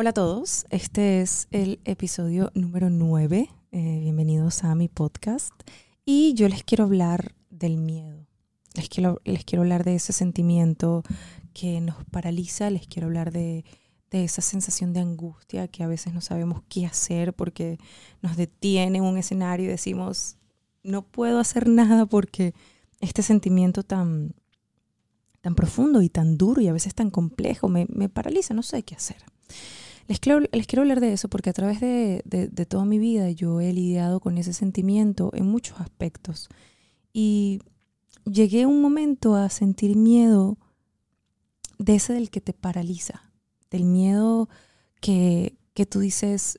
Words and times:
Hola 0.00 0.10
a 0.10 0.14
todos, 0.14 0.64
este 0.70 1.20
es 1.20 1.46
el 1.50 1.78
episodio 1.84 2.50
número 2.54 2.88
9. 2.88 3.50
Eh, 3.70 3.98
bienvenidos 4.00 4.64
a 4.64 4.74
mi 4.74 4.88
podcast. 4.88 5.52
Y 6.06 6.32
yo 6.32 6.48
les 6.48 6.64
quiero 6.64 6.84
hablar 6.84 7.34
del 7.50 7.76
miedo. 7.76 8.26
Les 8.72 8.88
quiero, 8.88 9.20
les 9.26 9.44
quiero 9.44 9.60
hablar 9.60 9.84
de 9.84 9.96
ese 9.96 10.14
sentimiento 10.14 11.02
que 11.52 11.82
nos 11.82 12.02
paraliza, 12.06 12.70
les 12.70 12.86
quiero 12.86 13.08
hablar 13.08 13.30
de, 13.30 13.66
de 14.10 14.24
esa 14.24 14.40
sensación 14.40 14.94
de 14.94 15.00
angustia 15.00 15.68
que 15.68 15.82
a 15.82 15.86
veces 15.86 16.14
no 16.14 16.22
sabemos 16.22 16.62
qué 16.70 16.86
hacer 16.86 17.34
porque 17.34 17.78
nos 18.22 18.38
detiene 18.38 19.02
un 19.02 19.18
escenario 19.18 19.66
y 19.66 19.68
decimos, 19.68 20.38
no 20.82 21.02
puedo 21.02 21.38
hacer 21.38 21.68
nada 21.68 22.06
porque 22.06 22.54
este 23.00 23.22
sentimiento 23.22 23.82
tan, 23.82 24.34
tan 25.42 25.54
profundo 25.54 26.00
y 26.00 26.08
tan 26.08 26.38
duro 26.38 26.62
y 26.62 26.68
a 26.68 26.72
veces 26.72 26.94
tan 26.94 27.10
complejo 27.10 27.68
me, 27.68 27.84
me 27.90 28.08
paraliza, 28.08 28.54
no 28.54 28.62
sé 28.62 28.82
qué 28.82 28.94
hacer. 28.94 29.18
Les 30.08 30.18
quiero, 30.20 30.40
les 30.40 30.66
quiero 30.66 30.82
hablar 30.82 31.00
de 31.00 31.12
eso 31.12 31.28
porque 31.28 31.50
a 31.50 31.52
través 31.52 31.80
de, 31.80 32.22
de, 32.24 32.66
toda 32.66 32.84
mi 32.84 32.98
vida 32.98 33.30
yo 33.30 33.60
he 33.60 33.72
lidiado 33.72 34.20
con 34.20 34.38
ese 34.38 34.52
sentimiento 34.52 35.30
en 35.34 35.46
muchos 35.46 35.80
aspectos. 35.80 36.48
Y 37.12 37.60
llegué 38.24 38.66
un 38.66 38.82
momento 38.82 39.36
a 39.36 39.48
sentir 39.50 39.96
miedo 39.96 40.58
de 41.78 41.94
ese 41.96 42.12
del 42.12 42.30
que 42.30 42.40
te 42.40 42.52
paraliza, 42.52 43.32
del 43.70 43.84
miedo 43.84 44.48
que, 45.00 45.56
que 45.74 45.86
tú 45.86 46.00
dices, 46.00 46.58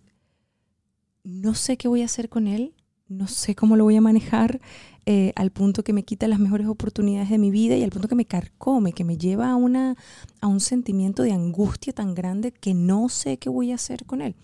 no 1.24 1.54
sé 1.54 1.78
qué 1.78 1.88
voy 1.88 2.02
a 2.02 2.06
hacer 2.06 2.30
con 2.30 2.48
él, 2.48 2.74
no 3.08 3.28
sé 3.28 3.56
cómo 3.56 3.76
lo 3.76 3.84
voy 3.84 3.98
a 3.98 4.02
manejar, 4.02 4.62
eh, 5.06 5.34
al 5.36 5.52
punto 5.52 5.84
que 5.84 5.94
me 5.94 6.04
quita 6.04 6.28
las 6.28 6.40
mejores 6.40 6.68
oportunidades 6.68 7.30
de 7.30 7.40
mi 7.40 7.50
vida 7.50 7.76
y 7.76 7.84
al 7.84 7.90
punto 7.90 8.08
que 8.08 8.16
me 8.16 8.26
carcome, 8.26 8.94
que 8.94 9.04
me 9.04 9.18
lleva 9.18 9.50
a, 9.50 9.56
una, 9.56 9.96
a 10.42 10.48
un 10.48 10.60
sentimiento 10.60 11.24
de 11.24 11.32
angustia 11.32 11.92
tan 11.92 12.14
grande 12.14 12.52
que 12.52 12.76
no 12.76 13.10
sé 13.10 13.38
qué 13.38 13.50
voy 13.50 13.72
a 13.72 13.76
hacer 13.76 14.06
con 14.06 14.22
él. 14.22 14.36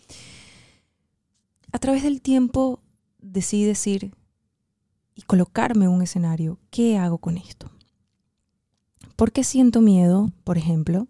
A 1.72 1.80
través 1.80 2.02
del 2.02 2.22
tiempo 2.22 2.80
decidí 3.20 3.66
decir 3.66 4.14
y 5.14 5.22
colocarme 5.24 5.86
en 5.86 5.92
un 5.92 6.02
escenario, 6.02 6.60
¿qué 6.72 6.98
hago 6.98 7.20
con 7.20 7.38
esto? 7.38 7.70
¿Por 9.16 9.32
qué 9.32 9.44
siento 9.44 9.82
miedo, 9.82 10.32
por 10.44 10.58
ejemplo? 10.58 11.08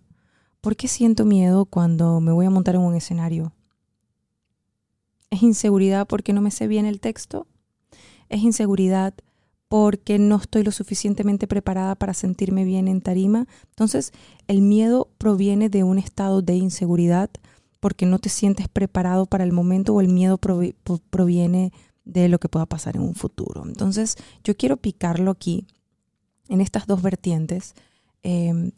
¿Por 0.61 0.75
qué 0.75 0.87
siento 0.87 1.23
miedo 1.23 1.65
cuando 1.65 2.19
me 2.19 2.31
voy 2.31 2.45
a 2.45 2.49
montar 2.49 2.75
en 2.75 2.81
un 2.81 2.95
escenario? 2.95 3.53
¿Es 5.29 5.43
inseguridad 5.43 6.07
porque 6.07 6.33
no 6.33 6.41
me 6.41 6.51
sé 6.51 6.67
bien 6.67 6.85
el 6.85 6.99
texto? 6.99 7.47
¿Es 8.29 8.41
inseguridad 8.41 9.13
porque 9.67 10.17
no 10.17 10.37
estoy 10.37 10.63
lo 10.63 10.71
suficientemente 10.71 11.47
preparada 11.47 11.95
para 11.95 12.13
sentirme 12.13 12.63
bien 12.63 12.87
en 12.87 13.01
tarima. 13.01 13.47
Entonces, 13.69 14.13
el 14.47 14.61
miedo 14.61 15.09
proviene 15.17 15.69
de 15.69 15.83
un 15.83 15.97
estado 15.97 16.41
de 16.41 16.55
inseguridad 16.55 17.29
porque 17.79 18.05
no 18.05 18.19
te 18.19 18.29
sientes 18.29 18.67
preparado 18.67 19.25
para 19.25 19.43
el 19.43 19.51
momento 19.51 19.93
o 19.93 20.01
el 20.01 20.07
miedo 20.07 20.37
proviene 20.37 21.71
de 22.05 22.29
lo 22.29 22.39
que 22.39 22.49
pueda 22.49 22.65
pasar 22.65 22.95
en 22.95 23.03
un 23.03 23.15
futuro. 23.15 23.65
Entonces, 23.65 24.15
yo 24.43 24.55
quiero 24.55 24.77
picarlo 24.77 25.31
aquí, 25.31 25.67
en 26.49 26.61
estas 26.61 26.87
dos 26.87 27.01
vertientes. 27.01 27.75
Em, 28.23 28.71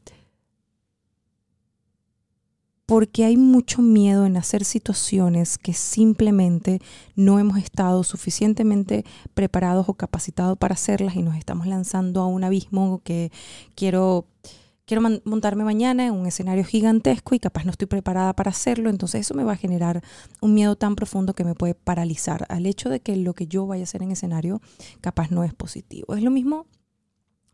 porque 2.90 3.24
hay 3.24 3.38
mucho 3.38 3.84
miedo 3.84 4.26
en 4.26 4.36
hacer 4.36 4.66
situaciones 4.66 5.60
que 5.60 5.74
simplemente 5.74 6.82
no 7.16 7.38
hemos 7.38 7.60
estado 7.60 8.04
suficientemente 8.04 9.06
preparados 9.36 9.88
o 9.90 9.94
capacitados 9.94 10.58
para 10.58 10.74
hacerlas 10.74 11.16
y 11.16 11.22
nos 11.22 11.36
estamos 11.36 11.68
lanzando 11.68 12.20
a 12.20 12.26
un 12.26 12.44
abismo 12.44 13.02
que 13.04 13.32
quiero 13.76 14.26
quiero 14.88 15.04
montarme 15.24 15.64
mañana 15.64 16.08
en 16.08 16.16
un 16.16 16.26
escenario 16.26 16.64
gigantesco 16.64 17.36
y 17.36 17.40
capaz 17.40 17.64
no 17.64 17.70
estoy 17.70 17.86
preparada 17.86 18.34
para 18.34 18.50
hacerlo, 18.50 18.90
entonces 18.90 19.22
eso 19.22 19.36
me 19.36 19.44
va 19.44 19.52
a 19.52 19.56
generar 19.56 20.02
un 20.42 20.56
miedo 20.56 20.76
tan 20.76 20.96
profundo 20.96 21.36
que 21.36 21.44
me 21.44 21.54
puede 21.54 21.76
paralizar 21.76 22.48
al 22.50 22.66
hecho 22.66 22.90
de 22.90 23.02
que 23.02 23.16
lo 23.18 23.36
que 23.36 23.46
yo 23.46 23.68
vaya 23.68 23.84
a 23.84 23.84
hacer 23.84 24.02
en 24.02 24.10
escenario 24.10 24.62
capaz 25.00 25.30
no 25.30 25.44
es 25.44 25.54
positivo. 25.54 26.16
Es 26.16 26.24
lo 26.24 26.32
mismo 26.32 26.66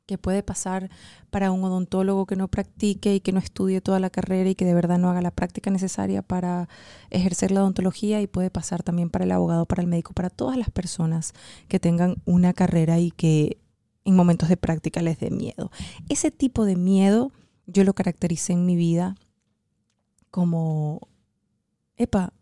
que 0.06 0.18
puede 0.18 0.44
pasar 0.44 0.90
para 1.32 1.52
un 1.52 1.64
odontólogo 1.64 2.26
que 2.26 2.36
no 2.36 2.48
practique 2.48 3.16
y 3.16 3.20
que 3.20 3.32
no 3.32 3.40
estudie 3.40 3.82
toda 3.82 4.00
la 4.00 4.10
carrera 4.10 4.50
y 4.50 4.56
que 4.56 4.66
de 4.66 4.74
verdad 4.74 5.00
no 5.00 5.10
haga 5.10 5.22
la 5.22 5.32
práctica 5.32 5.72
necesaria 5.72 6.22
para 6.22 6.70
ejercer 7.10 7.52
la 7.52 7.62
odontología 7.62 8.22
y 8.22 8.28
puede 8.28 8.50
pasar 8.50 8.84
también 8.84 9.10
para 9.10 9.26
el 9.26 9.32
abogado, 9.32 9.66
para 9.66 9.82
el 9.82 9.88
médico, 9.88 10.14
para 10.14 10.30
todas 10.30 10.58
las 10.58 10.70
personas 10.70 11.34
que 11.68 11.80
tengan 11.80 12.18
una 12.26 12.54
carrera 12.54 13.00
y 13.00 13.12
que 13.12 13.58
en 14.04 14.16
momentos 14.16 14.50
de 14.50 14.58
práctica 14.58 15.02
les 15.02 15.20
dé 15.20 15.32
miedo. 15.32 15.72
Ese 16.10 16.30
tipo 16.30 16.66
de 16.66 16.76
miedo 16.76 17.32
yo 17.66 17.84
lo 17.84 17.94
caractericé 17.94 18.54
en 18.54 18.66
mi 18.66 18.76
vida 18.76 19.16
como, 20.30 21.08
epa, 21.98 22.34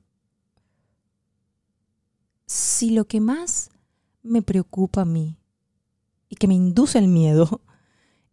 si 2.45 2.89
lo 2.89 3.05
que 3.05 3.21
más 3.21 3.69
me 4.21 4.41
preocupa 4.41 5.01
a 5.01 5.05
mí 5.05 5.37
y 6.29 6.35
que 6.35 6.47
me 6.47 6.55
induce 6.55 6.99
el 6.99 7.07
miedo, 7.07 7.61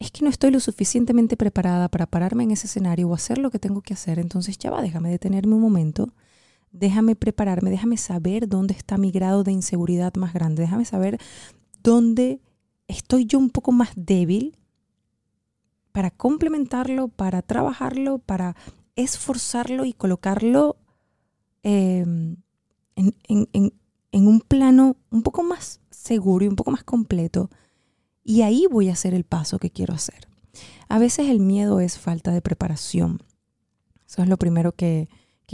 es 0.00 0.10
que 0.10 0.24
no 0.24 0.30
estoy 0.30 0.50
lo 0.50 0.60
suficientemente 0.60 1.36
preparada 1.36 1.88
para 1.88 2.06
pararme 2.06 2.44
en 2.44 2.52
ese 2.52 2.66
escenario 2.66 3.08
o 3.08 3.14
hacer 3.14 3.36
lo 3.36 3.50
que 3.50 3.58
tengo 3.58 3.82
que 3.82 3.92
hacer. 3.92 4.18
Entonces 4.18 4.58
ya 4.58 4.70
va, 4.70 4.80
déjame 4.80 5.10
detenerme 5.10 5.54
un 5.54 5.60
momento, 5.60 6.14
déjame 6.72 7.16
prepararme, 7.16 7.70
déjame 7.70 7.98
saber 7.98 8.48
dónde 8.48 8.74
está 8.74 8.96
mi 8.96 9.10
grado 9.10 9.44
de 9.44 9.52
inseguridad 9.52 10.14
más 10.14 10.32
grande, 10.32 10.62
déjame 10.62 10.86
saber 10.86 11.18
dónde 11.82 12.40
estoy 12.88 13.26
yo 13.26 13.38
un 13.38 13.50
poco 13.50 13.72
más 13.72 13.90
débil 13.94 14.56
para 15.92 16.10
complementarlo, 16.10 17.08
para 17.08 17.42
trabajarlo, 17.42 18.18
para 18.18 18.56
esforzarlo 18.96 19.84
y 19.84 19.92
colocarlo 19.92 20.76
em, 21.62 22.36
en, 22.96 23.48
en 24.12 24.26
un 24.26 24.40
plano 24.40 24.96
un 25.10 25.22
poco 25.22 25.42
más 25.42 25.80
seguro 25.90 26.44
y 26.44 26.48
un 26.48 26.56
poco 26.56 26.70
más 26.70 26.84
completo 26.84 27.50
y 28.30 28.42
ahí 28.42 28.68
voy 28.70 28.88
a 28.88 28.92
hacer 28.92 29.12
el 29.12 29.24
paso 29.24 29.58
que 29.58 29.70
quiero 29.70 29.92
hacer. 29.92 30.28
A 30.88 31.00
veces 31.00 31.28
el 31.28 31.40
miedo 31.40 31.80
es 31.80 31.98
falta 31.98 32.30
de 32.30 32.40
preparación. 32.40 33.20
Eso 34.06 34.22
es 34.22 34.28
lo 34.28 34.36
primero 34.36 34.70
que, 34.70 35.08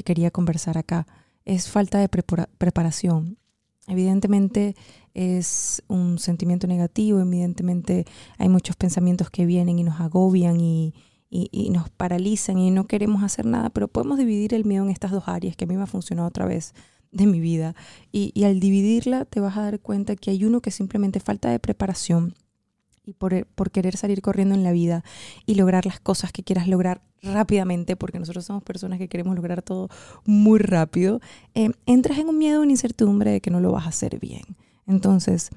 quería 0.05 0.31
conversar 0.31 0.77
acá. 0.77 1.07
Es 1.47 1.71
falta 1.71 1.99
de 1.99 2.11
preparación. 2.11 3.39
Evidentemente 3.87 4.77
es 5.15 5.83
un 5.89 6.19
sentimiento 6.19 6.67
negativo, 6.67 7.19
evidentemente 7.19 8.05
hay 8.37 8.51
muchos 8.51 8.77
pensamientos 8.77 9.31
que 9.31 9.47
vienen 9.47 9.79
y 9.79 9.83
nos 9.83 9.99
agobian 9.99 10.61
y, 10.61 10.93
nos 11.71 11.89
paralizan 11.89 12.59
y 12.59 12.71
no 12.71 12.87
queremos 12.87 13.23
hacer 13.23 13.47
nada, 13.47 13.71
pero 13.71 13.89
podemos 13.89 14.19
dividir 14.19 14.53
el 14.53 14.67
miedo 14.67 14.85
en 14.85 14.91
estas 14.91 15.13
dos 15.13 15.29
áreas 15.29 15.57
que 15.57 15.65
a 15.65 15.69
mí 15.69 15.79
me 15.79 15.85
ha 15.85 15.87
funcionado 15.87 16.29
otra 16.29 16.45
vez 16.45 16.75
de 17.11 17.25
mi 17.25 17.41
vida. 17.41 17.75
Y, 18.13 18.33
y 18.35 18.45
al 18.45 18.61
dividirla 18.61 19.25
te 19.25 19.41
vas 19.41 19.57
a 19.57 19.63
dar 19.63 19.81
cuenta 19.81 20.15
que 20.15 20.31
hay 20.31 20.45
uno 20.45 20.61
que 20.61 20.71
simplemente 20.71 21.21
falta 21.21 21.49
de 21.49 21.59
preparación 21.59 22.35
y 23.07 23.15
por, 23.15 23.47
por, 23.47 23.71
querer 23.71 23.97
salir 23.97 24.21
corriendo 24.21 24.55
en 24.55 24.65
la 24.65 24.73
vida 24.73 25.05
y 25.47 25.55
lograr 25.55 25.87
las 25.87 26.01
cosas 26.01 26.33
que 26.33 26.43
quieras 26.43 26.67
lograr 26.67 27.01
rápidamente, 27.23 27.97
porque 27.97 28.19
nosotros 28.19 28.45
somos 28.45 28.63
personas 28.65 28.99
que 28.99 29.09
queremos 29.09 29.37
lograr 29.37 29.63
todo 29.63 29.89
muy 30.25 30.59
rápido, 30.59 31.21
eh, 31.55 31.71
entras 31.87 32.19
en 32.19 32.29
un 32.29 32.37
miedo, 32.37 32.61
una 32.61 32.73
incertidumbre 32.73 33.31
de 33.31 33.41
que 33.41 33.51
no 33.51 33.61
lo 33.61 33.73
vas 33.73 33.87
a 33.87 33.91
hacer 33.91 34.19
bien. 34.19 34.43
Entonces, 34.87 35.51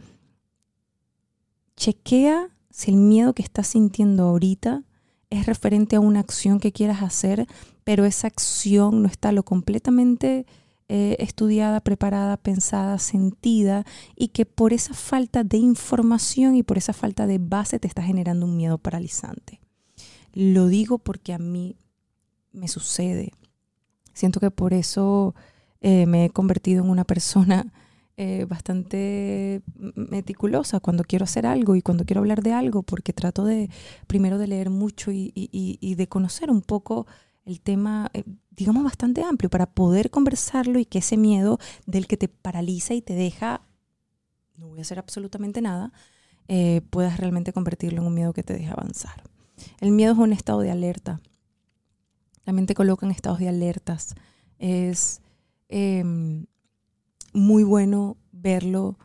chequea 1.75 2.49
si 2.69 2.91
el 2.91 2.97
miedo 2.97 3.33
que 3.33 3.41
estás 3.41 3.67
sintiendo 3.67 4.23
ahorita 4.23 4.83
es 5.29 5.45
referente 5.45 5.95
a 5.95 5.99
una 5.99 6.19
acción 6.19 6.59
que 6.59 6.71
quieras 6.71 7.01
hacer, 7.01 7.47
pero 7.83 8.05
esa 8.05 8.27
acción 8.27 9.01
no 9.01 9.07
está 9.07 9.31
lo 9.31 9.43
completamente 9.43 10.45
eh, 10.91 11.17
estudiada, 11.19 11.81
preparada, 11.81 12.35
pensada, 12.35 12.97
sentida 12.97 13.85
y 14.15 14.29
que 14.29 14.47
por 14.47 14.73
esa 14.73 14.95
falta 14.95 15.43
de 15.43 15.57
información 15.57 16.55
y 16.55 16.63
por 16.63 16.79
esa 16.79 16.93
falta 16.93 17.27
de 17.27 17.37
base 17.37 17.77
te 17.77 17.87
está 17.87 18.01
generando 18.01 18.47
un 18.47 18.57
miedo 18.57 18.79
paralizante. 18.79 19.61
Lo 20.33 20.65
digo 20.67 20.97
porque 20.97 21.33
a 21.33 21.37
mí 21.37 21.75
me 22.53 22.67
sucede. 22.67 23.33
Siento 24.13 24.39
que 24.39 24.49
por 24.49 24.73
eso 24.73 25.35
eh, 25.81 26.07
me 26.07 26.25
he 26.25 26.29
convertido 26.31 26.83
en 26.83 26.89
una 26.89 27.03
persona 27.03 27.71
eh, 28.17 28.45
bastante 28.49 29.61
meticulosa 29.75 30.79
cuando 30.79 31.03
quiero 31.03 31.25
hacer 31.25 31.45
algo 31.45 31.75
y 31.75 31.83
cuando 31.83 32.03
quiero 32.03 32.21
hablar 32.21 32.41
de 32.41 32.53
algo, 32.53 32.81
porque 32.81 33.13
trato 33.13 33.45
de 33.45 33.69
primero 34.07 34.39
de 34.39 34.47
leer 34.47 34.71
mucho 34.71 35.11
y, 35.11 35.31
y 35.35 35.95
de 35.95 36.07
conocer 36.07 36.49
un 36.49 36.61
poco 36.61 37.05
el 37.49 37.61
tema, 37.61 38.11
eh, 38.13 38.23
digamos, 38.51 38.83
bastante 38.83 39.23
amplio 39.23 39.49
para 39.49 39.65
poder 39.65 40.11
conversarlo 40.11 40.79
y 40.79 40.85
que 40.85 40.99
ese 40.99 41.17
miedo 41.17 41.59
del 41.87 42.07
que 42.07 42.15
te 42.15 42.27
paraliza 42.27 42.93
y 42.93 43.01
te 43.01 43.13
deja, 43.13 43.61
no 44.55 44.67
voy 44.67 44.79
a 44.79 44.81
hacer 44.83 44.99
absolutamente 44.99 45.61
nada, 45.61 45.91
eh, 46.47 46.81
puedas 46.89 47.17
realmente 47.17 47.51
convertirlo 47.51 48.01
en 48.01 48.07
un 48.07 48.13
miedo 48.13 48.33
que 48.33 48.43
te 48.43 48.53
deje 48.53 48.69
avanzar. 48.69 49.23
El 49.79 49.91
miedo 49.91 50.13
es 50.13 50.19
un 50.19 50.31
estado 50.31 50.61
de 50.61 50.71
alerta. 50.71 51.21
También 52.43 52.67
te 52.67 52.75
coloca 52.75 53.05
en 53.05 53.11
estados 53.11 53.39
de 53.39 53.49
alertas. 53.49 54.15
Es 54.59 55.21
em, 55.67 56.45
muy 57.33 57.63
bueno 57.63 58.17
verlo 58.31 58.97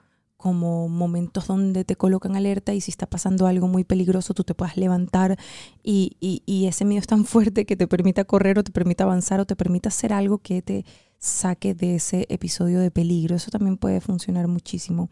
como 0.44 0.90
momentos 0.90 1.46
donde 1.46 1.86
te 1.86 1.96
colocan 1.96 2.36
alerta 2.36 2.74
y 2.74 2.82
si 2.82 2.90
está 2.90 3.06
pasando 3.06 3.46
algo 3.46 3.66
muy 3.66 3.82
peligroso 3.82 4.34
tú 4.34 4.44
te 4.44 4.54
puedas 4.54 4.76
levantar 4.76 5.38
y, 5.82 6.18
y, 6.20 6.66
ese 6.66 6.84
miedo 6.84 7.00
es 7.00 7.06
tan 7.06 7.24
fuerte 7.24 7.64
que 7.64 7.76
te 7.76 7.86
permita 7.86 8.24
correr 8.24 8.58
o 8.58 8.62
te 8.62 8.70
permita 8.70 9.04
avanzar 9.04 9.40
o 9.40 9.46
te 9.46 9.56
permita 9.56 9.88
hacer 9.88 10.12
algo 10.12 10.36
que 10.36 10.60
te 10.60 10.84
saque 11.18 11.72
de 11.72 11.94
ese 11.94 12.26
episodio 12.28 12.80
de 12.80 12.90
peligro. 12.90 13.36
Eso 13.36 13.50
también 13.50 13.78
puede 13.78 14.02
funcionar 14.02 14.46
muchísimo. 14.46 15.08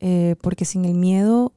Eh, 0.00 0.36
porque 0.42 0.66
sin 0.66 0.84
el 0.84 0.92
miedo, 0.92 1.54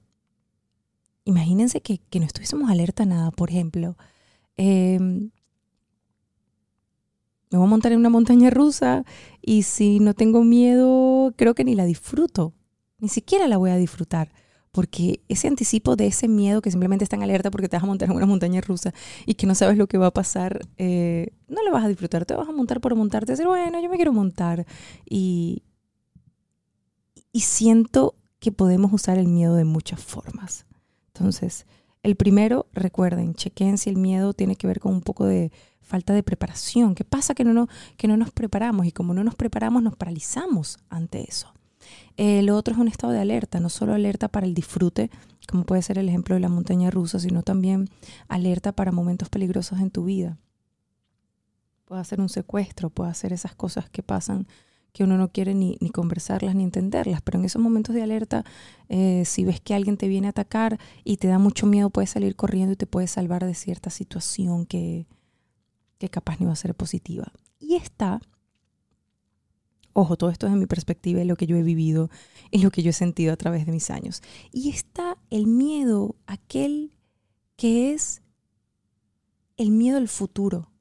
imagínense 1.25 1.81
que, 1.81 2.00
no 2.18 2.25
estuviésemos 2.25 2.72
alerta 2.72 3.04
a 3.04 3.08
nada. 3.08 3.31
Por 3.31 3.50
ejemplo, 3.50 3.98
em, 4.56 5.31
me 7.50 7.58
voy 7.58 7.68
a 7.68 7.69
montar 7.69 7.92
en 7.92 8.00
una 8.00 8.10
montaña 8.10 8.52
rusa 8.52 9.04
y 9.42 9.63
si 9.63 10.00
no 10.00 10.13
tengo 10.13 10.46
miedo, 10.46 11.34
creo 11.36 11.56
que 11.56 11.66
ni 11.66 11.75
la 11.75 11.84
disfruto. 11.84 12.54
Ni 13.01 13.09
siquiera 13.09 13.48
la 13.50 13.57
voy 13.57 13.71
a 13.71 13.75
disfrutar. 13.75 14.31
Porque 14.71 15.21
ese 15.27 15.50
anticipo 15.50 15.98
de 15.98 16.07
ese 16.07 16.30
miedo 16.30 16.62
que 16.62 16.71
simplemente 16.71 17.03
está 17.03 17.18
en 17.18 17.24
alerta 17.24 17.51
porque 17.51 17.68
te 17.68 17.75
vas 17.75 17.83
a 17.83 17.88
montar 17.88 18.09
en 18.09 18.15
una 18.15 18.25
montaña 18.25 18.62
rusa 18.62 18.94
y 19.25 19.33
que 19.33 19.45
no 19.45 19.53
sabes 19.53 19.77
lo 19.77 19.88
que 19.88 19.98
va 19.98 20.07
a 20.07 20.13
pasar, 20.13 20.62
eh, 20.77 21.33
no 21.50 21.62
lo 21.63 21.71
vas 21.74 21.83
a 21.83 21.89
disfrutar. 21.89 22.25
Te 22.25 22.36
vas 22.36 22.48
a 22.48 22.53
montar 22.53 22.80
por 22.80 22.95
montarte, 22.95 23.33
decir, 23.33 23.48
bueno, 23.48 23.81
yo 23.81 23.89
me 23.89 23.98
quiero 23.98 24.13
montar. 24.13 24.65
Y, 25.03 25.63
y 27.33 27.42
siento 27.42 28.15
que 28.39 28.53
podemos 28.53 28.94
usar 28.94 29.18
el 29.18 29.27
miedo 29.27 29.56
de 29.56 29.65
muchas 29.65 30.01
formas. 30.01 30.65
Entonces, 31.13 31.65
el 32.01 32.15
primero, 32.15 32.68
recuerden, 32.71 33.36
chequen 33.36 33.77
si 33.77 33.89
el 33.89 33.98
miedo 33.98 34.33
tiene 34.33 34.56
que 34.56 34.68
ver 34.68 34.80
con 34.80 34.94
un 34.94 35.01
poco 35.01 35.25
de 35.25 35.51
falta 35.81 36.13
de 36.13 36.24
preparación. 36.24 36.95
¿Qué 36.95 37.03
pasa 37.03 37.36
que 37.36 37.44
no, 37.44 37.53
no, 37.53 37.68
que 37.98 38.07
no 38.07 38.15
nos 38.15 38.31
preparamos? 38.31 38.86
Y 38.86 38.94
como 38.94 39.13
no 39.13 39.24
nos 39.24 39.36
preparamos, 39.36 39.83
nos 39.83 39.98
paralizamos 39.98 40.80
ante 40.89 41.30
eso. 41.30 41.53
Eh, 42.17 42.41
lo 42.41 42.55
otro 42.55 42.73
es 42.73 42.79
un 42.79 42.88
estado 42.88 43.13
de 43.13 43.19
alerta, 43.19 43.59
no 43.59 43.69
solo 43.69 43.93
alerta 43.93 44.27
para 44.27 44.45
el 44.45 44.53
disfrute, 44.53 45.09
como 45.47 45.63
puede 45.63 45.81
ser 45.81 45.97
el 45.97 46.09
ejemplo 46.09 46.35
de 46.35 46.41
la 46.41 46.49
montaña 46.49 46.91
rusa, 46.91 47.19
sino 47.19 47.43
también 47.43 47.89
alerta 48.27 48.71
para 48.71 48.91
momentos 48.91 49.29
peligrosos 49.29 49.79
en 49.79 49.91
tu 49.91 50.05
vida. 50.05 50.38
Puede 51.85 52.03
ser 52.05 52.21
un 52.21 52.29
secuestro, 52.29 52.89
puede 52.89 53.13
ser 53.13 53.33
esas 53.33 53.55
cosas 53.55 53.89
que 53.89 54.03
pasan 54.03 54.47
que 54.93 55.03
uno 55.03 55.17
no 55.17 55.29
quiere 55.29 55.53
ni, 55.53 55.77
conversarlas 55.93 56.55
ni 56.55 56.63
entenderlas, 56.63 57.21
pero 57.21 57.39
en 57.39 57.45
esos 57.45 57.61
momentos 57.61 57.95
de 57.95 58.03
alerta, 58.03 58.43
eh, 58.89 59.23
si 59.25 59.45
ves 59.45 59.61
que 59.61 59.73
alguien 59.73 59.97
te 59.97 60.07
viene 60.07 60.27
a 60.27 60.31
atacar 60.31 60.79
y 61.03 61.17
te 61.17 61.27
da 61.27 61.39
mucho 61.39 61.65
miedo, 61.65 61.89
puedes 61.89 62.09
salir 62.09 62.35
corriendo 62.35 62.73
y 62.73 62.75
te 62.75 62.88
puedes 62.88 63.11
salvar 63.11 63.45
de 63.45 63.53
cierta 63.53 63.89
situación 63.89 64.65
que, 64.65 65.07
que 65.97 66.09
capaz 66.09 66.39
no 66.39 66.47
va 66.47 66.53
a 66.53 66.57
ser 66.57 66.75
positiva. 66.75 67.31
Y 67.59 67.75
está 67.75 68.19
Ojo, 69.93 70.15
todo 70.15 70.29
esto 70.29 70.47
es 70.47 70.53
en 70.53 70.59
mi 70.59 70.67
perspectiva 70.67 71.21
y 71.21 71.25
lo 71.25 71.35
que 71.35 71.47
yo 71.47 71.57
he 71.57 71.63
vivido 71.63 72.09
y 72.49 72.59
lo 72.59 72.71
que 72.71 72.81
yo 72.81 72.91
he 72.91 72.93
sentido 72.93 73.33
a 73.33 73.38
través 73.38 73.65
de 73.65 73.71
mis 73.71 73.89
años. 73.89 74.21
Y 74.51 74.69
está 74.69 75.17
el 75.29 75.47
miedo, 75.47 76.15
aquel 76.27 76.93
que 77.57 77.93
es 77.93 78.21
el 79.57 79.71
miedo 79.71 79.97
al 79.97 80.07
futuro. 80.07 80.71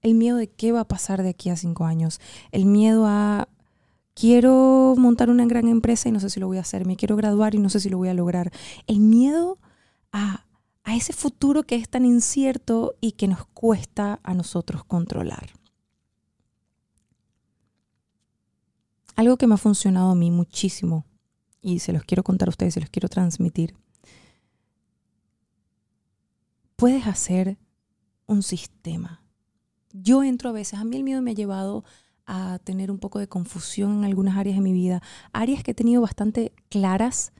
El 0.00 0.14
miedo 0.14 0.36
de 0.36 0.50
qué 0.50 0.72
va 0.72 0.80
a 0.80 0.88
pasar 0.88 1.22
de 1.22 1.28
aquí 1.28 1.50
a 1.50 1.56
cinco 1.56 1.84
años. 1.84 2.20
El 2.50 2.64
miedo 2.64 3.06
a 3.06 3.48
quiero 4.14 4.94
montar 4.98 5.30
una 5.30 5.46
gran 5.46 5.68
empresa 5.68 6.08
y 6.08 6.12
no 6.12 6.20
sé 6.20 6.30
si 6.30 6.40
lo 6.40 6.48
voy 6.48 6.58
a 6.58 6.62
hacer. 6.62 6.86
Me 6.86 6.96
quiero 6.96 7.16
graduar 7.16 7.54
y 7.54 7.58
no 7.58 7.68
sé 7.68 7.80
si 7.80 7.88
lo 7.88 7.98
voy 7.98 8.08
a 8.08 8.14
lograr. 8.14 8.50
El 8.86 9.00
miedo 9.00 9.58
a, 10.10 10.46
a 10.84 10.96
ese 10.96 11.12
futuro 11.12 11.62
que 11.62 11.76
es 11.76 11.88
tan 11.88 12.04
incierto 12.04 12.96
y 13.00 13.12
que 13.12 13.28
nos 13.28 13.46
cuesta 13.46 14.20
a 14.22 14.34
nosotros 14.34 14.84
controlar. 14.84 15.50
Algo 19.22 19.36
que 19.36 19.46
me 19.46 19.54
ha 19.54 19.58
funcionado 19.58 20.10
a 20.10 20.14
mí 20.14 20.30
muchísimo 20.30 21.06
y 21.60 21.78
se 21.78 21.92
los 21.92 22.04
quiero 22.04 22.22
contar 22.22 22.48
a 22.48 22.50
ustedes, 22.50 22.74
se 22.74 22.80
los 22.80 22.90
quiero 22.90 23.08
transmitir. 23.08 23.74
Puedes 26.76 27.06
hacer 27.06 27.56
un 28.26 28.42
sistema. 28.42 29.22
Yo 29.92 30.24
entro 30.24 30.50
a 30.50 30.52
veces, 30.52 30.78
a 30.78 30.84
mí 30.84 30.96
el 30.96 31.04
miedo 31.04 31.22
me 31.22 31.30
ha 31.30 31.34
llevado 31.34 31.84
a 32.26 32.58
tener 32.64 32.90
un 32.90 32.98
poco 32.98 33.18
de 33.18 33.28
confusión 33.28 33.98
en 33.98 34.04
algunas 34.04 34.36
áreas 34.36 34.56
de 34.56 34.62
mi 34.62 34.72
vida, 34.72 35.02
áreas 35.32 35.62
que 35.62 35.70
he 35.70 35.74
tenido 35.74 36.02
bastante 36.02 36.52
claras. 36.68 37.32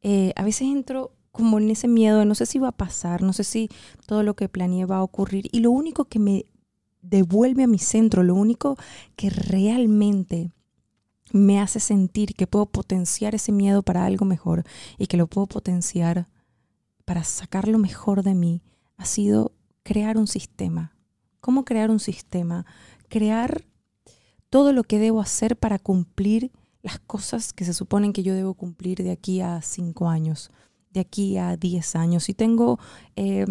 Eh, 0.00 0.32
a 0.36 0.44
veces 0.44 0.62
entro 0.62 1.12
como 1.30 1.58
en 1.58 1.70
ese 1.70 1.88
miedo 1.88 2.20
de 2.20 2.24
no 2.24 2.34
sé 2.34 2.46
si 2.46 2.58
va 2.58 2.68
a 2.68 2.76
pasar, 2.76 3.22
no 3.22 3.32
sé 3.32 3.44
si 3.44 3.68
todo 4.06 4.22
lo 4.22 4.34
que 4.34 4.48
planeé 4.48 4.86
va 4.86 4.96
a 4.96 5.02
ocurrir. 5.02 5.48
Y 5.52 5.60
lo 5.60 5.70
único 5.72 6.06
que 6.06 6.18
me 6.18 6.46
devuelve 7.02 7.64
a 7.64 7.68
mi 7.68 7.78
centro, 7.78 8.22
lo 8.22 8.34
único 8.34 8.76
que 9.16 9.28
realmente 9.28 10.52
me 11.32 11.60
hace 11.60 11.80
sentir 11.80 12.34
que 12.34 12.46
puedo 12.46 12.66
potenciar 12.66 13.34
ese 13.34 13.52
miedo 13.52 13.82
para 13.82 14.04
algo 14.04 14.24
mejor 14.24 14.64
y 14.98 15.06
que 15.06 15.16
lo 15.16 15.26
puedo 15.26 15.46
potenciar 15.46 16.26
para 17.04 17.24
sacar 17.24 17.68
lo 17.68 17.78
mejor 17.78 18.22
de 18.22 18.34
mí, 18.34 18.62
ha 18.98 19.04
sido 19.04 19.52
crear 19.82 20.18
un 20.18 20.26
sistema. 20.26 20.94
¿Cómo 21.40 21.64
crear 21.64 21.90
un 21.90 22.00
sistema? 22.00 22.66
Crear 23.08 23.64
todo 24.50 24.72
lo 24.72 24.84
que 24.84 24.98
debo 24.98 25.20
hacer 25.20 25.56
para 25.56 25.78
cumplir 25.78 26.52
las 26.82 26.98
cosas 26.98 27.52
que 27.52 27.64
se 27.64 27.72
suponen 27.72 28.12
que 28.12 28.22
yo 28.22 28.34
debo 28.34 28.54
cumplir 28.54 29.02
de 29.02 29.10
aquí 29.10 29.40
a 29.40 29.62
cinco 29.62 30.08
años, 30.08 30.50
de 30.90 31.00
aquí 31.00 31.38
a 31.38 31.56
diez 31.56 31.96
años. 31.96 32.28
Y 32.28 32.34
tengo 32.34 32.78
eh, 33.16 33.46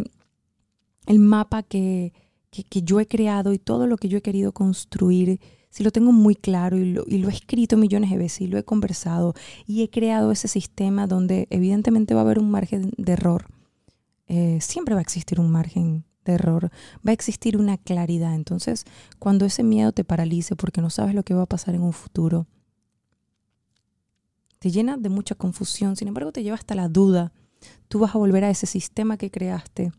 el 1.07 1.19
mapa 1.19 1.63
que, 1.63 2.13
que 2.51 2.81
yo 2.83 2.99
he 2.99 3.07
creado 3.07 3.53
y 3.53 3.59
todo 3.59 3.87
lo 3.87 3.97
que 3.97 4.07
yo 4.07 4.19
he 4.19 4.21
querido 4.21 4.51
construir 4.51 5.39
si 5.69 5.83
lo 5.83 5.91
tengo 5.91 6.11
muy 6.11 6.35
claro 6.35 6.77
y 6.77 6.93
lo, 6.93 7.03
he 7.05 7.33
escrito 7.33 7.77
millones 7.77 8.09
de 8.09 8.17
veces 8.17 8.41
y 8.41 8.47
lo 8.47 8.57
he 8.57 8.63
conversado 8.63 9.33
y 9.65 9.83
he 9.83 9.89
creado 9.89 10.31
ese 10.31 10.47
sistema 10.47 11.07
donde 11.07 11.47
evidentemente 11.49 12.13
va 12.13 12.21
a 12.21 12.23
haber 12.23 12.39
un 12.39 12.49
margen 12.49 12.91
de 12.97 13.13
error, 13.13 13.45
eh, 14.27 14.59
siempre 14.61 14.95
va 14.95 14.99
a 14.99 15.03
existir 15.03 15.39
un 15.39 15.51
margen 15.51 16.05
de 16.25 16.33
error, 16.33 16.71
va 17.05 17.11
a 17.11 17.13
existir 17.13 17.57
una 17.57 17.77
claridad. 17.77 18.35
Entonces, 18.35 18.85
cuando 19.19 19.45
ese 19.45 19.63
miedo 19.63 19.91
te 19.91 20.03
paralice 20.03 20.55
porque 20.55 20.81
no 20.81 20.89
sabes 20.89 21.15
lo 21.15 21.23
que 21.23 21.33
va 21.33 21.43
a 21.43 21.47
pasar 21.47 21.75
en 21.75 21.81
un 21.81 21.93
futuro, 21.93 22.47
te 24.59 24.71
llena 24.71 24.97
de 24.97 25.09
mucha 25.09 25.35
confusión, 25.35 25.95
sin 25.95 26.07
embargo 26.07 26.31
te 26.31 26.43
lleva 26.43 26.55
hasta 26.55 26.75
la 26.75 26.89
duda. 26.89 27.31
Tú 27.87 27.99
vas 27.99 28.15
a 28.15 28.17
volver 28.17 28.43
a 28.43 28.49
ese 28.49 28.65
sistema 28.65 29.17
que 29.17 29.31
creaste, 29.31 29.91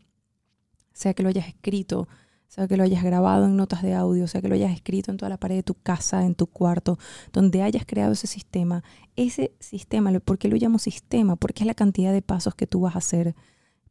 sea 0.93 1.13
que 1.13 1.23
lo 1.23 1.29
hayas 1.29 1.47
escrito, 1.47 2.07
sea 2.49 2.67
que 2.67 2.77
lo 2.77 2.83
hayas 2.83 3.03
grabado 3.03 3.45
en 3.45 3.55
notas 3.55 3.83
de 3.83 3.93
audio, 3.93 4.27
sea 4.27 4.41
que 4.41 4.47
lo 4.47 4.55
hayas 4.55 4.73
escrito 4.73 5.11
en 5.11 5.17
toda 5.17 5.29
la 5.29 5.37
pared 5.37 5.55
de 5.55 5.63
tu 5.63 5.75
casa, 5.75 6.25
en 6.25 6.33
tu 6.33 6.47
cuarto, 6.47 6.97
donde 7.31 7.61
hayas 7.61 7.85
creado 7.85 8.13
ese 8.13 8.25
sistema, 8.25 8.83
ese 9.15 9.53
sistema, 9.59 10.11
¿por 10.19 10.39
qué 10.39 10.47
lo 10.47 10.57
llamo 10.57 10.79
sistema? 10.79 11.35
Porque 11.35 11.63
es 11.63 11.67
la 11.67 11.75
cantidad 11.75 12.11
de 12.11 12.23
pasos 12.23 12.55
que 12.55 12.65
tú 12.65 12.81
vas 12.81 12.95
a 12.95 12.99
hacer 12.99 13.35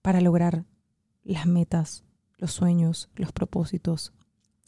para 0.02 0.20
lograr 0.20 0.64
las 1.22 1.46
metas, 1.46 2.04
los 2.36 2.50
sueños, 2.50 3.10
los 3.14 3.30
propósitos, 3.30 4.12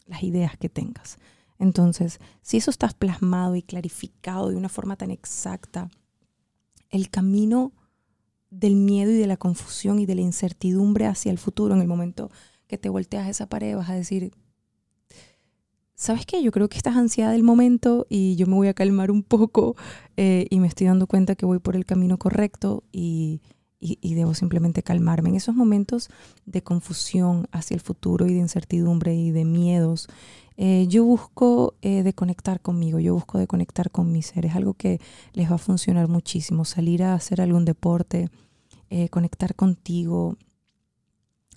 las 0.05 0.23
ideas 0.23 0.55
que 0.57 0.69
tengas. 0.69 1.17
Entonces, 1.59 2.19
si 2.41 2.57
eso 2.57 2.71
está 2.71 2.87
plasmado 2.87 3.57
y 3.57 3.61
clarificado 3.61 4.49
de 4.49 4.55
una 4.55 4.69
forma 4.69 4.95
tan 4.95 5.11
exacta, 5.11 5.89
el 6.89 7.09
camino 7.09 7.73
del 8.49 8.77
miedo 8.77 9.11
y 9.11 9.17
de 9.17 9.27
la 9.27 9.37
confusión 9.37 9.99
y 9.99 10.05
de 10.05 10.15
la 10.15 10.21
incertidumbre 10.21 11.07
hacia 11.07 11.31
el 11.31 11.37
futuro 11.37 11.73
en 11.73 11.81
el 11.81 11.87
momento 11.87 12.31
que 12.71 12.77
te 12.77 12.87
volteas 12.87 13.27
a 13.27 13.29
esa 13.29 13.47
pared, 13.47 13.75
vas 13.75 13.89
a 13.89 13.95
decir, 13.95 14.31
¿sabes 15.93 16.25
qué? 16.25 16.41
Yo 16.41 16.53
creo 16.53 16.69
que 16.69 16.77
estás 16.77 16.95
ansiada 16.95 17.33
del 17.33 17.43
momento 17.43 18.07
y 18.09 18.37
yo 18.37 18.47
me 18.47 18.53
voy 18.53 18.69
a 18.69 18.73
calmar 18.73 19.11
un 19.11 19.23
poco 19.23 19.75
eh, 20.15 20.47
y 20.49 20.61
me 20.61 20.69
estoy 20.69 20.87
dando 20.87 21.05
cuenta 21.05 21.35
que 21.35 21.45
voy 21.45 21.59
por 21.59 21.75
el 21.75 21.85
camino 21.85 22.17
correcto 22.17 22.85
y, 22.93 23.41
debo 23.81 24.35
simplemente 24.35 24.83
calmarme. 24.83 25.29
En 25.29 25.35
esos 25.35 25.53
momentos 25.53 26.07
de 26.45 26.61
confusión 26.63 27.49
hacia 27.51 27.75
el 27.75 27.81
futuro 27.81 28.25
y 28.25 28.33
de 28.33 28.39
incertidumbre 28.39 29.15
y 29.15 29.31
de 29.31 29.43
miedos, 29.43 30.07
eh, 30.55 30.85
yo 30.87 31.03
busco 31.03 31.73
eh, 31.81 32.03
de 32.03 32.13
conectar 32.13 32.61
conmigo, 32.61 32.99
yo 32.99 33.15
busco 33.15 33.37
de 33.37 33.47
conectar 33.47 33.91
con 33.91 34.13
mis 34.13 34.27
seres, 34.27 34.55
algo 34.55 34.75
que 34.75 35.01
les 35.33 35.51
va 35.51 35.55
a 35.55 35.57
funcionar 35.57 36.07
muchísimo, 36.07 36.63
salir 36.63 37.03
a 37.03 37.15
hacer 37.15 37.41
algún 37.41 37.65
deporte, 37.65 38.29
conectar 39.09 39.55
contigo, 39.55 40.37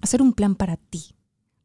hacer 0.04 0.22
un 0.22 0.32
plan 0.32 0.54
para 0.54 0.76
ti. 0.76 1.14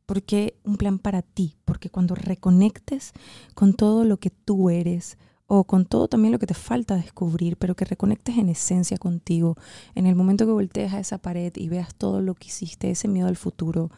¿Por 0.05 0.24
qué 0.24 0.60
un 0.63 0.77
plan 0.77 0.98
para 0.98 1.22
ti? 1.22 1.58
Porque 1.65 1.89
cuando 1.89 2.15
reconectes 2.15 3.12
con 3.53 3.74
todo 3.74 4.05
lo 4.05 4.17
que 4.17 4.29
tú 4.31 4.69
eres 4.69 5.17
o 5.46 5.65
con 5.65 5.86
todo 5.86 6.08
también 6.08 6.31
lo 6.31 6.39
que 6.39 6.48
te 6.48 6.53
falta 6.53 6.96
descubrir, 6.96 7.58
pero 7.58 7.75
que 7.75 7.86
reconectes 7.86 8.38
en 8.38 8.50
esencia 8.50 8.98
contigo, 8.98 9.55
en 9.93 10.05
el 10.05 10.15
momento 10.15 10.46
que 10.46 10.51
voltees 10.51 10.93
a 10.93 11.00
esa 11.00 11.17
pared 11.17 11.51
y 11.55 11.69
veas 11.69 11.93
todo 11.96 12.22
lo 12.22 12.34
que 12.34 12.48
hiciste, 12.48 12.89
ese 12.89 13.08
miedo 13.08 13.27
al 13.27 13.36
futuro 13.36 13.91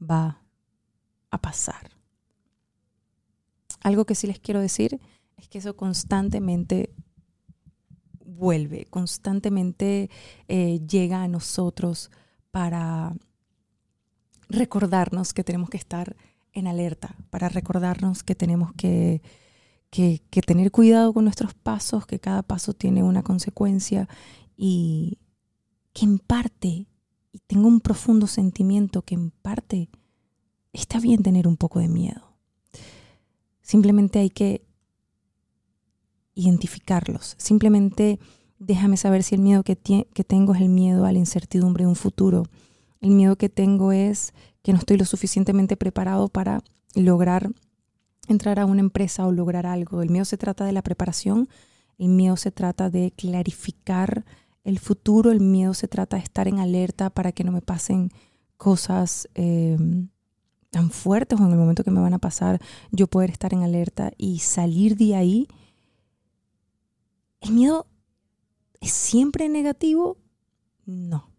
va 0.00 0.42
a 1.30 1.38
pasar. 1.38 1.90
Algo 3.80 4.04
que 4.04 4.14
sí 4.14 4.26
les 4.26 4.38
quiero 4.38 4.60
decir 4.60 5.00
es 5.36 5.48
que 5.48 5.58
eso 5.58 5.76
constantemente 5.76 6.94
vuelve, 8.24 8.86
constantemente 8.90 10.08
eh, 10.46 10.80
llega 10.86 11.22
a 11.22 11.28
nosotros 11.28 12.10
para 12.50 13.14
recordarnos 14.52 15.32
que 15.32 15.44
tenemos 15.44 15.70
que 15.70 15.78
estar 15.78 16.16
en 16.52 16.66
alerta, 16.66 17.16
para 17.30 17.48
recordarnos 17.48 18.22
que 18.22 18.34
tenemos 18.34 18.72
que, 18.74 19.22
que, 19.90 20.42
tener 20.46 20.70
cuidado 20.70 21.12
con 21.12 21.24
nuestros 21.24 21.54
pasos, 21.54 22.06
que 22.06 22.18
cada 22.18 22.42
paso 22.42 22.74
tiene 22.74 23.02
una 23.02 23.22
consecuencia 23.22 24.08
y 24.56 25.18
que 25.92 26.04
en 26.04 26.18
parte, 26.18 26.86
y 27.32 27.38
tengo 27.46 27.68
un 27.68 27.80
profundo 27.80 28.26
sentimiento 28.26 29.02
que 29.02 29.14
en 29.14 29.30
parte 29.30 29.90
está 30.72 31.00
bien 31.00 31.22
tener 31.22 31.48
un 31.48 31.56
poco 31.56 31.78
de 31.78 31.88
miedo. 31.88 32.36
Simplemente 33.60 34.18
hay 34.18 34.30
que 34.30 34.66
identificarlos. 36.34 37.34
Simplemente 37.38 38.18
déjame 38.58 38.96
saber 38.96 39.22
si 39.22 39.34
el 39.34 39.40
miedo 39.40 39.62
que, 39.62 39.76
que 39.76 40.24
tengo 40.24 40.54
es 40.54 40.60
el 40.60 40.68
miedo 40.68 41.04
a 41.04 41.12
la 41.12 41.18
incertidumbre 41.18 41.84
de 41.84 41.88
un 41.88 41.96
futuro. 41.96 42.44
El 43.02 43.10
miedo 43.10 43.36
que 43.36 43.48
tengo 43.48 43.90
es 43.92 44.32
que 44.62 44.72
no 44.72 44.78
estoy 44.78 44.96
lo 44.96 45.04
suficientemente 45.04 45.76
preparado 45.76 46.28
para 46.28 46.62
lograr 46.94 47.50
entrar 48.28 48.60
a 48.60 48.64
una 48.64 48.80
empresa 48.80 49.26
o 49.26 49.32
lograr 49.32 49.66
algo. 49.66 50.02
El 50.02 50.10
miedo 50.10 50.24
se 50.24 50.38
trata 50.38 50.64
de 50.64 50.72
la 50.72 50.82
preparación, 50.82 51.48
el 51.98 52.08
miedo 52.08 52.36
se 52.36 52.52
trata 52.52 52.90
de 52.90 53.10
clarificar 53.10 54.24
el 54.62 54.78
futuro, 54.78 55.32
el 55.32 55.40
miedo 55.40 55.74
se 55.74 55.88
trata 55.88 56.16
de 56.16 56.22
estar 56.22 56.46
en 56.46 56.60
alerta 56.60 57.10
para 57.10 57.32
que 57.32 57.42
no 57.42 57.50
me 57.50 57.60
pasen 57.60 58.10
cosas 58.56 59.28
em, 59.34 60.08
tan 60.70 60.90
fuertes 60.90 61.40
o 61.40 61.44
en 61.44 61.50
el 61.50 61.58
momento 61.58 61.82
que 61.82 61.90
me 61.90 62.00
van 62.00 62.14
a 62.14 62.20
pasar, 62.20 62.60
yo 62.92 63.08
poder 63.08 63.30
estar 63.30 63.52
en 63.52 63.64
alerta 63.64 64.12
y 64.16 64.38
salir 64.38 64.96
de 64.96 65.16
ahí. 65.16 65.48
¿El 67.40 67.50
miedo 67.50 67.88
es 68.80 68.92
siempre 68.92 69.48
negativo? 69.48 70.18
No, 70.86 71.31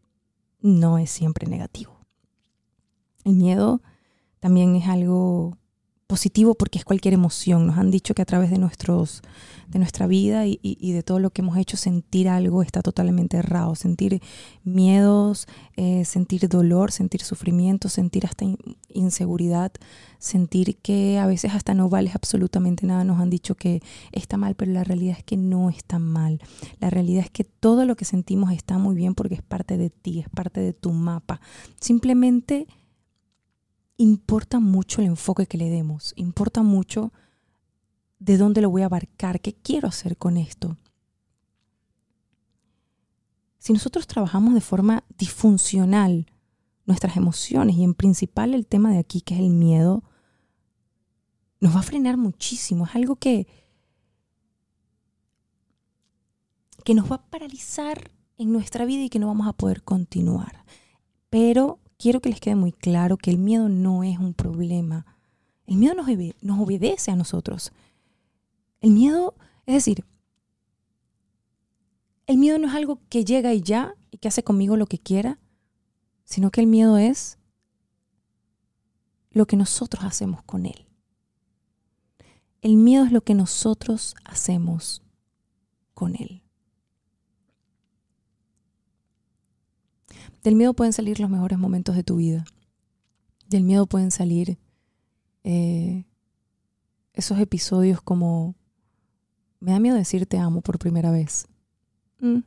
no 0.63 0.97
es 0.97 1.11
siempre 1.11 1.45
negativo. 1.45 1.99
El 3.23 3.35
miedo 3.35 3.81
también 4.39 4.75
es 4.75 4.87
algo 4.87 5.57
positivo 6.07 6.55
porque 6.55 6.79
es 6.79 6.85
cualquier 6.85 7.13
emoción. 7.13 7.67
Nos 7.67 7.77
han 7.77 7.91
dicho 7.91 8.13
que 8.13 8.21
a 8.21 8.25
través 8.25 8.51
de, 8.51 8.57
nuestros, 8.57 9.21
de 9.69 9.79
nuestra 9.79 10.07
vida 10.07 10.45
y, 10.45 10.91
de 10.91 11.03
todo 11.03 11.19
lo 11.19 11.31
que 11.31 11.41
hemos 11.41 11.57
hecho, 11.57 11.77
sentir 11.77 12.29
algo 12.29 12.61
está 12.61 12.81
totalmente 12.81 13.37
errado. 13.37 13.75
Sentir 13.75 14.21
miedos, 14.63 15.47
eh, 15.75 16.05
sentir 16.05 16.47
dolor, 16.49 16.91
sentir 16.91 17.21
sufrimiento, 17.21 17.89
sentir 17.89 18.25
hasta 18.25 18.45
inseguridad, 18.89 19.71
sentir 20.19 20.77
que 20.77 21.19
a 21.19 21.25
veces 21.25 21.53
hasta 21.53 21.73
no 21.73 21.89
vales 21.89 22.15
absolutamente 22.15 22.85
nada. 22.85 23.03
Nos 23.03 23.19
han 23.19 23.29
dicho 23.29 23.55
que 23.55 23.81
está 24.11 24.37
mal, 24.37 24.55
pero 24.55 24.71
la 24.71 24.83
realidad 24.83 25.17
es 25.17 25.23
que 25.23 25.37
no 25.37 25.69
está 25.69 25.99
mal. 25.99 26.41
La 26.79 26.89
realidad 26.89 27.23
es 27.23 27.31
que 27.31 27.43
todo 27.43 27.85
lo 27.85 27.95
que 27.95 28.05
sentimos 28.05 28.51
está 28.51 28.77
muy 28.77 28.95
bien 28.95 29.15
porque 29.15 29.35
es 29.35 29.41
parte 29.41 29.77
de 29.77 29.89
ti, 29.89 30.19
es 30.19 30.29
parte 30.29 30.61
de 30.61 30.73
tu 30.73 30.91
mapa. 30.91 31.41
Simplemente 31.79 32.67
importa 34.03 34.59
mucho 34.59 35.01
el 35.01 35.07
enfoque 35.07 35.47
que 35.47 35.57
le 35.57 35.69
demos, 35.69 36.13
importa 36.15 36.61
mucho 36.61 37.11
de 38.19 38.37
dónde 38.37 38.61
lo 38.61 38.69
voy 38.69 38.81
a 38.83 38.85
abarcar, 38.85 39.41
qué 39.41 39.53
quiero 39.53 39.87
hacer 39.87 40.17
con 40.17 40.37
esto. 40.37 40.77
Si 43.59 43.71
nosotros 43.71 44.07
trabajamos 44.07 44.53
de 44.53 44.61
forma 44.61 45.03
disfuncional 45.17 46.27
nuestras 46.85 47.15
emociones 47.15 47.77
y 47.77 47.83
en 47.83 47.93
principal 47.93 48.53
el 48.53 48.67
tema 48.67 48.91
de 48.91 48.99
aquí 48.99 49.21
que 49.21 49.35
es 49.35 49.39
el 49.39 49.49
miedo, 49.49 50.03
nos 51.61 51.73
va 51.73 51.79
a 51.79 51.83
frenar 51.83 52.17
muchísimo. 52.17 52.85
Es 52.85 52.95
algo 52.95 53.15
que, 53.15 53.47
que 56.83 56.93
nos 56.93 57.09
va 57.09 57.15
a 57.15 57.25
paralizar 57.27 58.11
en 58.37 58.51
nuestra 58.51 58.83
vida 58.83 59.03
y 59.03 59.09
que 59.09 59.19
no 59.19 59.27
vamos 59.27 59.47
a 59.47 59.53
poder 59.53 59.81
continuar. 59.83 60.65
Pero 61.29 61.79
quiero 62.03 62.19
que 62.19 62.27
les 62.27 62.41
quede 62.41 62.55
muy 62.55 62.73
claro 62.73 63.15
que 63.15 63.31
el 63.31 63.37
miedo 63.37 63.69
no 63.69 64.03
es 64.03 64.19
un 64.19 64.33
problema. 64.33 65.05
El 65.65 65.77
miedo 65.77 65.95
nos, 65.95 66.59
obedece 66.59 67.11
a 67.11 67.15
nosotros. 67.15 67.71
El 68.81 68.91
miedo, 68.91 69.35
es 69.65 69.75
decir, 69.75 70.03
el 72.27 72.37
miedo 72.37 72.59
no 72.59 72.67
es 72.67 72.73
algo 72.73 72.99
que 73.07 73.23
llega 73.23 73.53
y 73.53 73.61
ya 73.61 73.95
y 74.11 74.17
que 74.17 74.27
hace 74.27 74.43
conmigo 74.43 74.75
lo 74.75 74.85
que 74.85 74.99
quiera, 74.99 75.39
sino 76.25 76.51
que 76.51 76.59
el 76.59 76.67
miedo 76.67 76.97
es 76.97 77.37
lo 79.31 79.45
que 79.45 79.55
nosotros 79.55 80.03
hacemos 80.03 80.43
con 80.43 80.65
él. 80.65 80.85
El 82.61 82.75
miedo 82.75 83.05
es 83.05 83.13
lo 83.13 83.21
que 83.21 83.33
nosotros 83.33 84.13
hacemos 84.25 85.01
con 85.93 86.17
él. 86.17 86.42
Del 90.43 90.55
miedo 90.55 90.73
pueden 90.73 90.93
salir 90.93 91.19
los 91.19 91.29
mejores 91.29 91.57
momentos 91.57 91.95
de 91.95 92.03
tu 92.03 92.17
vida. 92.17 92.45
Del 93.47 93.63
miedo 93.63 93.85
pueden 93.87 94.11
salir 94.11 94.57
eh, 95.43 96.05
esos 97.13 97.39
episodios 97.39 98.01
como, 98.01 98.55
me 99.59 99.71
da 99.71 99.79
miedo 99.79 99.95
decir 99.95 100.25
te 100.25 100.37
amo 100.37 100.61
por 100.61 100.79
primera 100.79 101.11
vez. 101.11 101.47
Mm, 102.19 102.39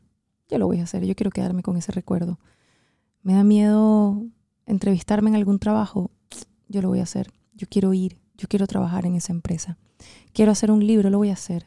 yo 0.49 0.59
lo 0.59 0.67
voy 0.67 0.81
a 0.81 0.85
hacer, 0.85 1.05
yo 1.05 1.15
quiero 1.15 1.31
quedarme 1.31 1.63
con 1.63 1.77
ese 1.77 1.93
recuerdo. 1.93 2.39
Me 3.23 3.33
da 3.33 3.45
miedo 3.45 4.23
entrevistarme 4.67 5.31
en 5.31 5.37
algún 5.37 5.59
trabajo, 5.59 6.11
yo 6.69 6.83
lo 6.83 6.89
voy 6.89 7.01
a 7.01 7.05
hacer. 7.05 7.33
Yo 7.55 7.67
quiero 7.69 7.95
ir, 7.95 8.19
yo 8.37 8.49
quiero 8.49 8.67
trabajar 8.67 9.07
en 9.07 9.15
esa 9.15 9.33
empresa. 9.33 9.79
Quiero 10.35 10.53
hacer 10.53 10.71
un 10.71 10.87
libro, 10.87 11.09
lo 11.09 11.19
voy 11.19 11.31
a 11.31 11.35
hacer. 11.35 11.67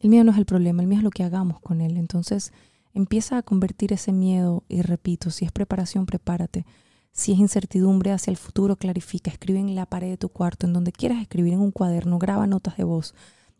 El 0.00 0.10
miedo 0.10 0.24
no 0.24 0.32
es 0.32 0.38
el 0.38 0.46
problema, 0.46 0.82
el 0.82 0.88
miedo 0.88 1.00
es 1.00 1.04
lo 1.04 1.10
que 1.10 1.22
hagamos 1.22 1.60
con 1.60 1.80
él. 1.80 1.96
Entonces, 1.96 2.52
Empieza 2.96 3.36
a 3.36 3.42
convertir 3.42 3.92
ese 3.92 4.10
miedo 4.10 4.64
y 4.70 4.80
repito, 4.80 5.28
si 5.30 5.44
es 5.44 5.52
preparación, 5.52 6.06
prepárate. 6.06 6.64
Si 7.12 7.32
es 7.32 7.38
incertidumbre 7.38 8.10
hacia 8.10 8.30
el 8.30 8.38
futuro, 8.38 8.76
clarifica. 8.76 9.30
Escribe 9.30 9.58
en 9.58 9.74
la 9.74 9.84
pared 9.84 10.08
de 10.08 10.16
tu 10.16 10.30
cuarto, 10.30 10.66
en 10.66 10.72
donde 10.72 10.92
quieras 10.92 11.20
escribir, 11.20 11.52
en 11.52 11.60
un 11.60 11.72
cuaderno, 11.72 12.18
graba 12.18 12.46
notas 12.46 12.78
de 12.78 12.84
voz. 12.84 13.14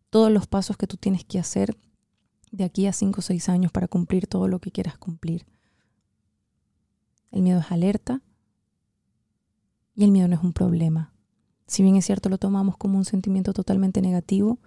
Todos 0.08 0.32
los 0.32 0.46
pasos 0.46 0.78
que 0.78 0.86
tú 0.86 0.96
tienes 0.96 1.22
que 1.26 1.38
hacer 1.38 1.76
de 2.50 2.64
aquí 2.64 2.86
a 2.86 2.94
5 2.94 3.18
o 3.18 3.22
6 3.22 3.50
años 3.50 3.72
para 3.72 3.88
cumplir 3.88 4.26
todo 4.26 4.48
lo 4.48 4.58
que 4.58 4.70
quieras 4.70 4.96
cumplir. 4.96 5.44
El 7.30 7.42
miedo 7.42 7.60
es 7.60 7.70
alerta 7.70 8.22
y 9.94 10.04
el 10.04 10.12
miedo 10.12 10.28
no 10.28 10.36
es 10.36 10.42
un 10.42 10.54
problema. 10.54 11.12
Si 11.66 11.82
bien 11.82 11.96
es 11.96 12.06
cierto, 12.06 12.30
lo 12.30 12.38
tomamos 12.38 12.78
como 12.78 12.96
un 12.96 13.04
sentimiento 13.04 13.52
totalmente 13.52 14.00
negativo, 14.00 14.60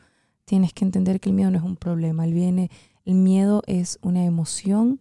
tienes 0.46 0.74
que 0.74 0.86
entender 0.86 1.20
que 1.20 1.30
el 1.30 1.36
miedo 1.36 1.50
no 1.50 1.58
es 1.58 1.64
un 1.64 1.76
problema. 1.76 2.24
El, 2.24 2.36
viene, 2.36 2.70
el 3.10 3.16
miedo 3.16 3.64
es 3.66 3.98
una 4.04 4.24
emoción 4.24 5.00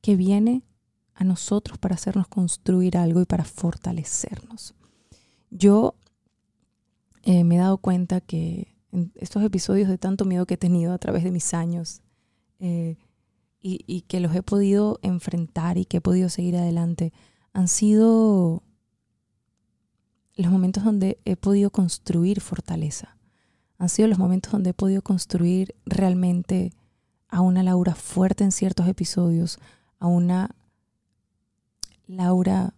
que 0.00 0.14
viene 0.14 0.62
a 1.12 1.24
nosotros 1.24 1.76
para 1.76 1.96
hacernos 1.96 2.28
construir 2.28 2.96
algo 2.96 3.20
y 3.20 3.24
para 3.24 3.42
fortalecernos. 3.42 4.74
Yo 5.50 5.96
eh, 7.24 7.42
me 7.42 7.56
he 7.56 7.58
dado 7.58 7.78
cuenta 7.78 8.20
que 8.20 8.76
en 8.92 9.10
estos 9.16 9.42
episodios 9.42 9.88
de 9.88 9.98
tanto 9.98 10.24
miedo 10.24 10.46
que 10.46 10.54
he 10.54 10.56
tenido 10.56 10.92
a 10.92 10.98
través 10.98 11.24
de 11.24 11.32
mis 11.32 11.52
años 11.52 12.00
eh, 12.60 12.96
y, 13.60 13.82
y 13.88 14.02
que 14.02 14.20
los 14.20 14.32
he 14.36 14.44
podido 14.44 15.00
enfrentar 15.02 15.78
y 15.78 15.86
que 15.86 15.96
he 15.96 16.00
podido 16.00 16.28
seguir 16.28 16.56
adelante, 16.56 17.12
han 17.52 17.66
sido 17.66 18.62
los 20.36 20.52
momentos 20.52 20.84
donde 20.84 21.18
he 21.24 21.34
podido 21.34 21.70
construir 21.70 22.40
fortaleza. 22.40 23.16
Han 23.78 23.88
sido 23.88 24.06
los 24.06 24.18
momentos 24.20 24.52
donde 24.52 24.70
he 24.70 24.74
podido 24.74 25.02
construir 25.02 25.74
realmente 25.86 26.72
a 27.30 27.40
una 27.40 27.62
Laura 27.62 27.94
fuerte 27.94 28.44
en 28.44 28.52
ciertos 28.52 28.88
episodios, 28.88 29.58
a 29.98 30.06
una 30.06 30.54
Laura 32.06 32.74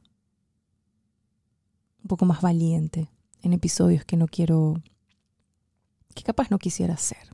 un 2.02 2.08
poco 2.08 2.26
más 2.26 2.42
valiente 2.42 3.08
en 3.42 3.52
episodios 3.52 4.04
que 4.04 4.16
no 4.16 4.26
quiero, 4.26 4.82
que 6.14 6.22
capaz 6.22 6.50
no 6.50 6.58
quisiera 6.58 6.94
hacer. 6.94 7.32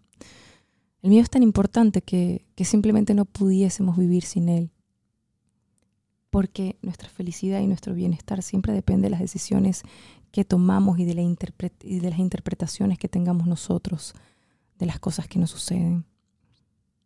El 1.02 1.10
mío 1.10 1.22
es 1.22 1.30
tan 1.30 1.42
importante 1.42 2.02
que, 2.02 2.44
simplemente 2.64 3.14
no 3.14 3.24
pudiésemos 3.24 3.96
vivir 3.96 4.24
sin 4.24 4.48
él, 4.48 4.70
porque 6.30 6.76
nuestra 6.82 7.08
felicidad 7.08 7.60
y 7.60 7.66
nuestro 7.66 7.94
bienestar 7.94 8.42
siempre 8.42 8.72
depende 8.72 9.06
de 9.06 9.10
las 9.10 9.20
decisiones 9.20 9.82
que 10.30 10.44
tomamos 10.44 10.98
y 10.98 11.04
de 11.04 11.14
las 11.14 12.18
interpretaciones 12.18 12.98
que 12.98 13.08
tengamos 13.08 13.46
nosotros 13.46 14.14
de 14.78 14.86
las 14.86 14.98
cosas 14.98 15.26
que 15.26 15.38
nos 15.38 15.50
suceden. 15.50 16.04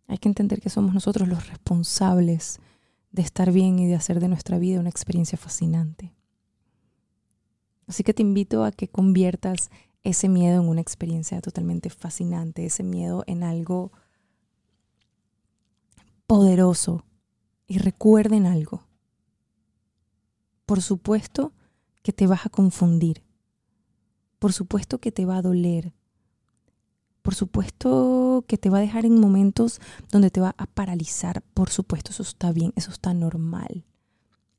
Hay 0.08 0.18
que 0.18 0.28
entender 0.28 0.60
que 0.60 0.70
somos 0.70 0.94
nosotros 0.94 1.28
los 1.28 1.48
responsables 1.48 2.60
de 3.10 3.22
estar 3.22 3.52
bien 3.52 3.78
y 3.78 3.86
de 3.86 3.94
hacer 3.94 4.20
de 4.20 4.28
nuestra 4.28 4.58
vida 4.58 4.80
una 4.80 4.88
experiencia 4.88 5.38
fascinante. 5.38 6.14
Así 7.86 8.02
que 8.02 8.14
te 8.14 8.22
invito 8.22 8.64
a 8.64 8.72
que 8.72 8.88
conviertas 8.88 9.70
ese 10.02 10.28
miedo 10.28 10.60
en 10.60 10.68
una 10.68 10.80
experiencia 10.80 11.40
totalmente 11.40 11.90
fascinante, 11.90 12.64
ese 12.64 12.82
miedo 12.82 13.22
en 13.26 13.42
algo 13.42 13.92
poderoso. 16.26 17.04
Y 17.66 17.78
recuerden 17.78 18.46
algo. 18.46 18.86
Por 20.66 20.82
supuesto 20.82 21.52
que 22.02 22.12
te 22.12 22.26
vas 22.26 22.46
a 22.46 22.50
confundir. 22.50 23.22
Por 24.38 24.52
supuesto 24.52 24.98
que 24.98 25.12
te 25.12 25.24
va 25.24 25.36
a 25.36 25.42
doler. 25.42 25.94
Por 27.22 27.34
supuesto 27.34 28.44
que 28.48 28.58
te 28.58 28.68
va 28.68 28.78
a 28.78 28.82
dejar 28.82 29.06
en 29.06 29.20
momentos 29.20 29.80
donde 30.10 30.30
te 30.30 30.40
va 30.40 30.54
a 30.58 30.66
paralizar. 30.66 31.42
Por 31.54 31.70
supuesto, 31.70 32.10
eso 32.10 32.22
está 32.22 32.52
bien, 32.52 32.72
eso 32.76 32.90
está 32.90 33.14
normal. 33.14 33.84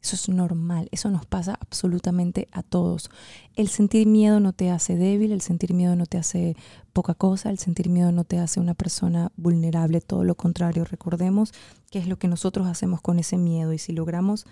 Eso 0.04 0.18
es 0.18 0.28
normal, 0.28 0.90
eso 0.92 1.10
nos 1.10 1.26
pasa 1.26 1.58
absolutamente 1.62 2.50
a 2.52 2.62
todos. 2.62 3.10
El 3.56 3.70
sentir 3.70 4.06
miedo 4.06 4.42
no 4.42 4.52
te 4.52 4.70
hace 4.70 4.98
débil, 4.98 5.32
el 5.32 5.40
sentir 5.40 5.74
miedo 5.74 5.96
no 5.96 6.06
te 6.06 6.18
hace 6.18 6.58
poca 6.92 7.14
cosa, 7.14 7.50
el 7.50 7.58
sentir 7.58 7.88
miedo 7.88 8.12
no 8.12 8.26
te 8.26 8.38
hace 8.38 8.60
una 8.60 8.74
persona 8.74 9.32
vulnerable, 9.38 10.02
todo 10.02 10.26
lo 10.26 10.36
contrario. 10.36 10.84
Recordemos 10.84 11.54
qué 11.90 12.00
es 12.00 12.08
lo 12.08 12.18
que 12.18 12.28
nosotros 12.28 12.68
hacemos 12.68 13.00
con 13.00 13.18
ese 13.18 13.38
miedo 13.38 13.72
y 13.72 13.78
si 13.78 13.94
logramos 13.94 14.46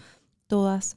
todas 0.48 0.96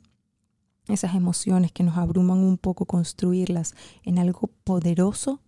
esas 0.87 1.16
emociones 1.16 1.73
que 1.73 1.83
nos 1.83 1.97
abruman 1.97 2.38
un 2.38 2.56
poco, 2.56 2.87
construirlas 2.87 3.75
en 4.04 4.21
algo 4.21 4.50
poderoso, 4.62 5.40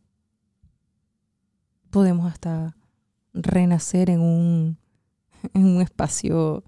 podemos 1.96 2.30
hasta 2.30 2.76
renacer 3.32 4.10
en 4.10 4.20
un, 4.20 4.76
en 5.54 5.64
un 5.64 5.80
espacio 5.80 6.62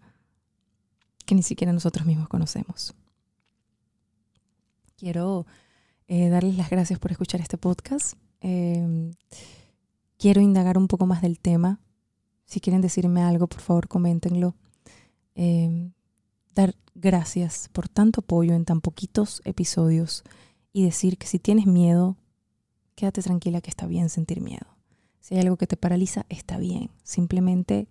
que 1.27 1.35
ni 1.35 1.43
siquiera 1.43 1.71
nosotros 1.71 2.07
mismos 2.07 2.29
conocemos. 2.29 2.95
Quiero 4.97 5.45
eh, 6.07 6.31
darles 6.31 6.57
las 6.57 6.71
gracias 6.71 6.99
por 6.99 7.13
escuchar 7.13 7.43
este 7.43 7.59
podcast. 7.59 8.15
Em, 8.41 9.13
quiero 10.17 10.41
indagar 10.41 10.79
un 10.79 10.89
poco 10.89 11.05
más 11.05 11.21
del 11.21 11.39
tema. 11.41 11.79
Si 12.47 12.59
quieren 12.61 12.81
decirme 12.81 13.21
algo, 13.21 13.49
por 13.49 13.61
favor, 13.61 13.87
coméntenlo. 13.87 14.55
Em, 15.35 15.93
dar 16.55 16.75
gracias 16.95 17.69
por 17.75 17.87
tanto 17.87 18.21
apoyo 18.21 18.55
en 18.55 18.65
tan 18.65 18.81
poquitos 18.81 19.43
episodios 19.45 20.25
y 20.73 20.85
decir 20.85 21.19
que 21.19 21.27
si 21.27 21.39
tienes 21.39 21.67
miedo, 21.67 22.17
quédate 22.95 23.21
tranquila 23.21 23.61
que 23.61 23.69
está 23.69 23.87
bien 23.87 24.09
sentir 24.09 24.41
miedo. 24.41 24.78
Si 25.21 25.35
hay 25.35 25.41
algo 25.43 25.57
que 25.57 25.67
te 25.67 25.77
paraliza, 25.77 26.25
está 26.29 26.59
bien. 26.59 26.91
Simplemente 27.03 27.89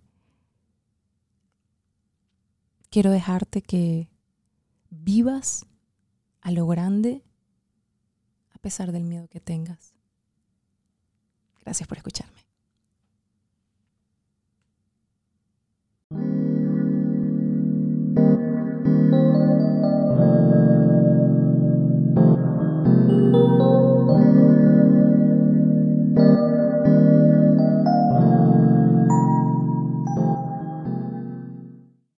quiero 2.89 3.11
dejarte 3.11 3.61
que 3.61 4.09
vivas 4.89 5.65
a 6.41 6.51
lo 6.51 6.65
grande 6.67 7.23
a 8.53 8.59
pesar 8.59 8.91
del 8.91 9.03
miedo 9.03 9.27
que 9.27 9.39
tengas. 9.39 9.93
Gracias 11.61 11.87
por 11.87 11.97
escucharme. 11.97 12.36